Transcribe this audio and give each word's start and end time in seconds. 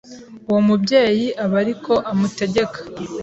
"Uwo 0.49 0.59
mubyeyi 0.67 1.27
aba 1.43 1.55
ariko 1.63 1.91
amutegeka. 2.11 2.79